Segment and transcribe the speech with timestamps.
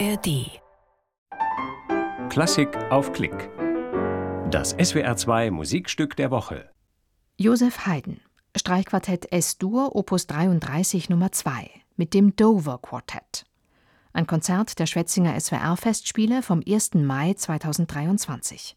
[0.00, 0.60] ARD.
[2.28, 3.50] Klassik auf Klick.
[4.50, 6.68] Das SWR2 Musikstück der Woche.
[7.36, 8.20] Josef Haydn,
[8.56, 13.44] Streichquartett S-Dur, Opus 33 Nummer 2, mit dem Dover Quartett.
[14.12, 16.94] Ein Konzert der Schwetzinger SWR-Festspiele vom 1.
[16.94, 18.74] Mai 2023.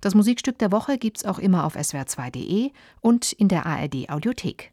[0.00, 2.70] Das Musikstück der Woche gibt's auch immer auf swr2.de
[3.02, 4.72] und in der ARD Audiothek.